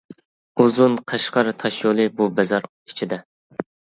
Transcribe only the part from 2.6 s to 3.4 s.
ئىچىدە.